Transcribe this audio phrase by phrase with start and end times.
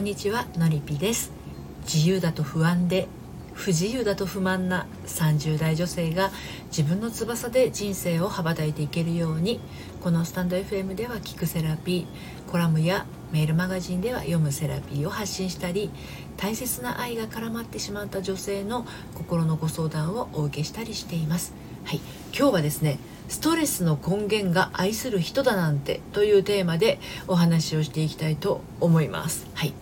[0.00, 1.30] んにちはのりぴです。
[1.82, 3.06] 自由だと不安で
[3.52, 6.30] 不自由だと不満な30代女性が
[6.68, 9.60] 自分の翼で人生を羽ばたいていけるように
[10.00, 15.90] このスタンド FM では聞くセラピーコラムやメールマガジンでは読むセラピーを発信したり
[16.38, 21.52] 大切な愛が絡まってしまった女性の心のご相談をお受けしたりしています。
[21.84, 22.00] はい。
[22.34, 29.46] 今日はですねストレスの根源が愛する人だなんてというテーマでお話をしていきたいと思います。
[29.52, 29.74] はい。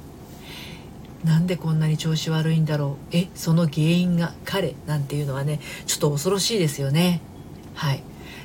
[1.24, 3.16] なんでこんなに調子悪いんだろう。
[3.16, 7.20] えその原因が彼なんていうのはねちょっと恐ろしいですよね。
[7.74, 8.02] はい。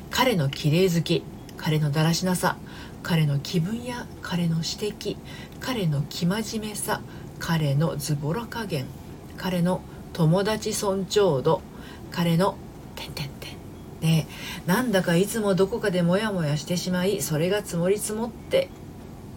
[0.09, 1.23] 彼の綺麗好き
[1.57, 2.57] 彼のだらしなさ
[3.01, 5.17] 彼の気分や彼の指摘
[5.59, 7.01] 彼の生真面目さ
[7.39, 8.85] 彼のズボラ加減
[9.37, 9.81] 彼の
[10.13, 11.61] 友達尊重度
[12.11, 12.57] 彼の
[12.95, 13.57] 点々点
[14.01, 14.27] で
[14.67, 18.69] なんだかいつもどこかでモヤモヤしてしまいそれが積もり積もって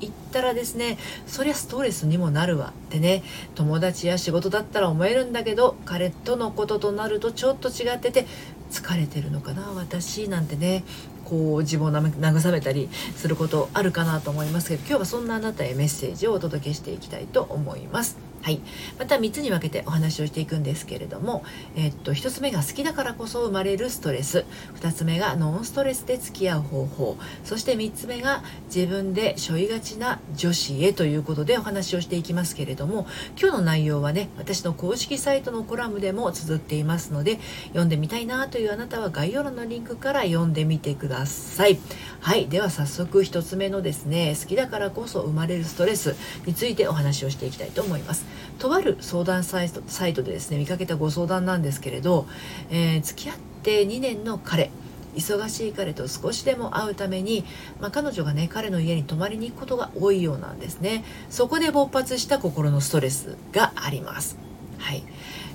[0.00, 3.22] 言ったらですねそりゃストレスにもなるわってね
[3.54, 8.26] 友達や仕事だったら思えるんだけど彼とのこととなるとちょっと違ってて
[8.70, 10.84] 疲れてるのかな私なんてね
[11.24, 18.16] こう自分を慰めたりすることあるかなと思いますけど今日はそんなあなたへメッセージをお届けしていきたいと思います。
[18.46, 18.60] はい、
[18.96, 21.42] また3つに分けてお話をしていくんですけれども、
[21.74, 24.44] えっと、1つ目が好きだからこそ生まれるストレス。
[24.80, 27.16] 2つ目がノンストレスで付き合う方法。
[27.42, 41.80] そして3つ目が自分で背負いがちな女子へということでお話をしていきますけれども今日の内容はね私の公式サイトのコラムでも綴っていますので読んでみたいなというあなたは概要欄のリンクから読んでみてください。
[42.26, 48.26] はいでは早速1つ目のですね好きだからこそ生まれるストレスについてお話をしていきたいと思います。
[48.58, 52.26] とある相談サイトサイトでですね見かけたご相談なんですけれど、
[52.68, 54.72] えー、付き合って2年の彼。
[55.14, 57.44] 忙しい彼と少しでも会うために、
[57.80, 61.04] まあ、彼女がね彼の家に泊まりに行くことが多いようなんですね。
[61.30, 64.36] そこで勃発した心のストレスがあります。
[64.78, 65.04] はい、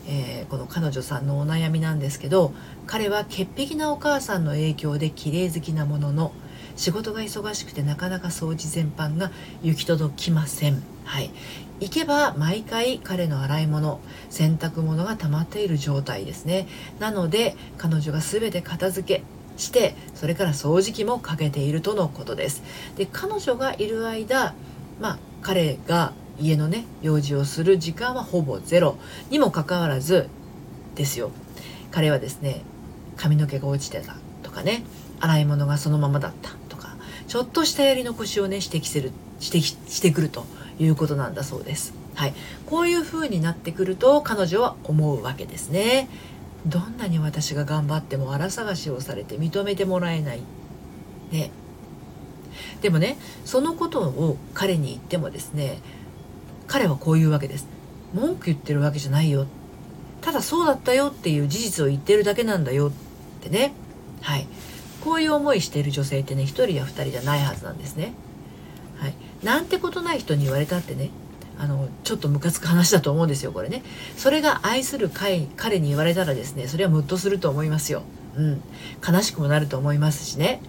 [0.07, 2.53] えー、この彼女さんのお悩みなんですけど
[2.87, 6.31] 彼は潔癖なお母さんの影響で綺麗好きなものの
[6.75, 9.31] 仕事が忙しくてなかなか掃除全般が
[9.63, 10.81] 行き届きません。
[11.03, 11.31] はい。
[11.79, 13.99] 行けば毎回彼の洗い物
[14.29, 16.67] 洗濯物が溜まっている状態ですね。
[16.99, 19.23] なので彼女が全て片付け
[19.57, 22.63] してそれから掃除機もかけているとのことです。
[22.97, 24.53] で彼女がいる間
[24.99, 28.97] まあ彼が家のね用事をする時間はほぼゼロ。
[29.29, 30.29] にもかかわらず
[30.95, 31.31] ですよ。
[31.89, 32.61] 彼はですね
[33.17, 34.83] 髪の毛が落ちてたとかね
[35.19, 36.60] 洗い物がそのままだった。
[37.31, 40.43] ちょっとしたやり残しをね指摘する指摘してくると
[40.79, 41.93] いうことなんだそうです。
[42.13, 42.33] はい、
[42.65, 46.09] こういう風になってくると彼女は思うわけですね。
[46.65, 50.41] どんなに私が頑張っても荒探しをされて認めてもらえない。
[51.31, 51.51] ね。
[52.81, 55.79] でもね、そのことを彼に言ってもですね、
[56.67, 57.65] 彼はこういうわけです。
[58.13, 59.47] 文句言ってるわけじゃないよ。
[60.19, 62.91] ただそうだったよっていう事実を言ってるだけなんだよっ
[63.41, 63.71] てね。
[64.19, 64.47] はい。
[65.03, 68.13] こういう思いしている女性ってね、1人や2人じゃないはずなんですね。
[68.97, 69.15] はい。
[69.43, 71.09] なんてことない人に言われたってね、
[71.57, 73.83] あの、ちょっとムカつく話だと思うんですよ、これね。
[74.17, 78.03] それが愛する彼彼に言われたらですね、それはムッとすると思いますよ。
[78.35, 78.61] うん。
[79.07, 80.61] 悲しくもなると思いますしね。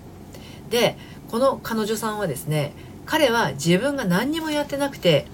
[0.71, 0.97] で、
[1.31, 2.73] この彼女さんはですね、
[3.07, 5.27] 彼は自分が何にもやってなくて、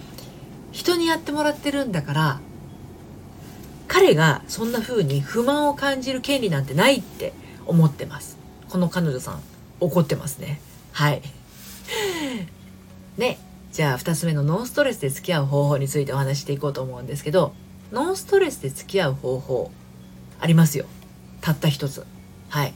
[0.72, 2.40] 人にやってもらってるんだから、
[3.88, 7.32] 彼がそんな風に不満を感じる権利なんてないって
[7.66, 8.37] 思ってます。
[8.68, 9.42] この彼女さん、
[9.80, 10.60] 怒ってますね。
[10.92, 11.22] はい。
[13.16, 13.38] ね。
[13.72, 17.54] じゃあ2つ目のノンストレスで付き合う方法についてお話していこうと思うんですけど、
[17.92, 19.70] ノンストレスで付き合う方法、
[20.40, 20.86] ありますよ。
[21.40, 22.04] たった一つ。
[22.48, 22.74] はい。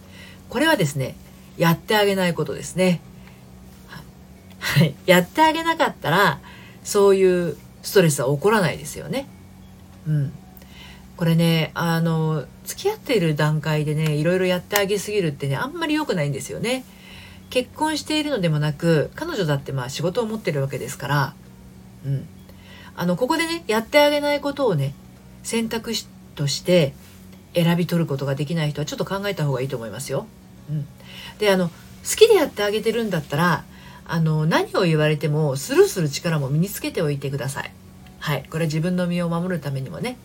[0.48, 1.16] これはですね、
[1.56, 3.00] やってあげないことですね。
[4.58, 4.94] はい。
[5.06, 6.40] やってあげなかったら、
[6.84, 9.26] そういうストレスは起こらないですよね。
[10.06, 10.32] うん。
[11.22, 16.84] これね、あの、付き合っている段階でね、いろいろやってあげすぎるってね、あんまり良くないんですよね。
[17.48, 21.34] 結婚しているのでもなく彼女だってまあ仕事を持ってるわけですから
[22.06, 22.26] うん
[22.96, 24.94] あのここでねやってあげないことをね
[25.42, 26.94] 選択肢として
[27.54, 30.26] 選び取ることができない人はちょっと考えた方がいいと思いますよ。
[30.70, 30.86] うん、
[31.38, 31.74] であの好
[32.16, 33.64] きでやってあげてるんだったら
[34.06, 37.70] あの何を言われてもスルーする力も身につけておいてください。
[38.18, 40.16] はい、これは自分の身を守るためにもね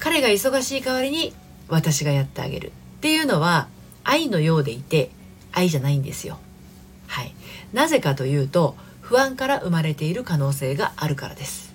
[0.00, 1.32] 彼が忙しい代わりに
[1.68, 2.70] 私がやってあげるっ
[3.00, 3.68] ていうのは
[4.02, 5.10] 愛のようでいて
[5.52, 6.38] 愛じゃないんですよ。
[7.06, 7.34] はい。
[7.72, 11.74] なぜかというと、不安から生まれている可能性があるからです。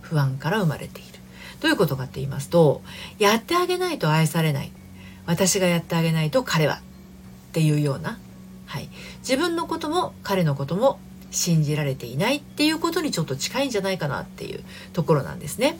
[0.00, 1.12] 不安から生まれている。
[1.60, 2.82] どういうことかって言いますと、
[3.18, 4.72] やってあげないと愛されない。
[5.26, 6.76] 私がやってあげないと彼は。
[6.76, 6.80] っ
[7.52, 8.18] ていうような。
[8.66, 8.88] はい。
[9.20, 10.98] 自分のことも彼のことも
[11.30, 14.64] 信じられていないっていうことにちょっと近いんじゃないかなっていう
[14.94, 15.78] ところなんですね。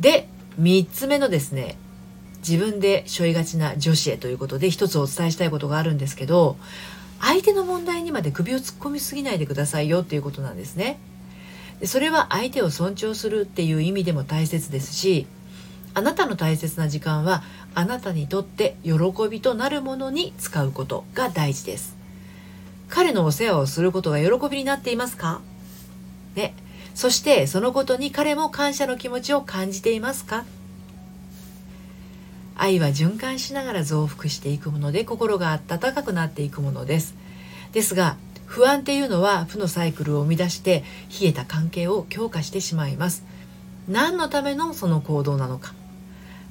[0.00, 0.28] で
[0.60, 1.76] 3つ目のですね
[2.38, 6.56] 自分で背負いがちな女子へということで一つお伝えしたいことがあるんですけど
[7.20, 10.98] 相手の問題にまで首を突っ込みすぎないでくださいよっていうことなんですね。
[11.80, 15.26] でそれは相手を尊重するっていう意味でも大切ですし
[15.94, 17.42] あなたの大切な時間は
[17.74, 18.92] あなたにとって喜
[19.30, 21.96] びとなるものに使うことが大事です。
[22.88, 25.40] 彼のお世話をすることが喜びになっていますか？
[26.34, 26.54] ね。
[26.96, 30.46] そしてそのことに彼も感謝の気持ちを感じていますか？
[32.56, 37.14] 愛は循環しながら増幅していくもので心が温かくなっていくものです。
[37.72, 38.16] ですが
[38.46, 40.84] 不安っていうのは負のサイクルを生み出して
[41.20, 43.24] 冷えた関係を強化してしまいます。
[43.88, 45.74] 何のためのその行動なのか？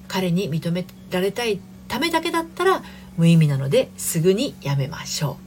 [0.08, 2.84] 彼に認められたいためだけだったら
[3.18, 5.40] 無意味なのですぐにやめましょ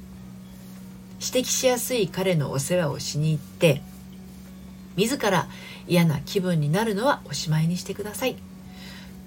[1.20, 1.24] う。
[1.24, 3.80] 指摘しやすい彼のお世話をしに行って
[4.98, 5.48] 自ら
[5.86, 8.36] 嫌な気分になるのはおしまいにしてください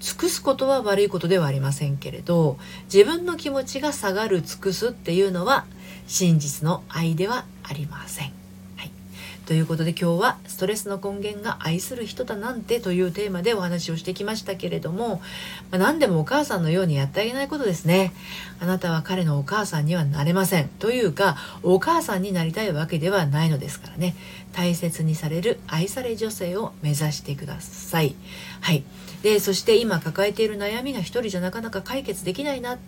[0.00, 2.58] 尽くすことは悪いことではありませんけれど
[2.92, 5.64] 自分の気持ちが下がる尽くすっていうのは
[6.06, 8.41] 真実の愛ではありません。
[9.46, 15.20] ということで今日はストレスの根源が愛する人だなんてというテーマでお話をしてきましたけれども、
[15.70, 18.12] まあ、何でもお母さんのようにやってあげないことですね。
[18.60, 20.68] あなたは彼のお母さんにはなれません。
[20.68, 24.14] というかお母さんになりたいわけではないのですからね。
[24.52, 28.14] 大切にされる愛され女性を目指してください。
[28.60, 28.84] はい。
[29.22, 32.78] でそして今抱えている悩みが一人じゃなかなか解決できないな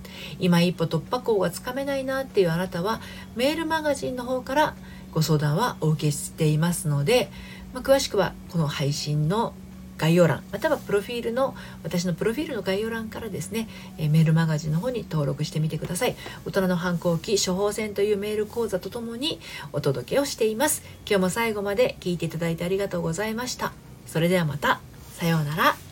[0.40, 3.00] 今一歩突破口がつかめないなっていうあなたは
[3.36, 4.74] メールマガジンの方から
[5.14, 7.30] ご相談はお受けしていますので、
[7.72, 9.54] まあ、詳しくはこの配信の
[9.96, 16.16] 概要欄またはプロフィールの私のプロフィールの概要欄からですね、えメールマガジンの方に登録してみてください。
[16.44, 19.38] 大人の反抗期処方箋というメール講座とともに
[19.72, 20.82] お届けをしています。
[21.06, 23.72] 今日も最後まで聞いていただいてありがとうございました。
[24.06, 24.80] それではまた。
[25.12, 25.83] さようなら。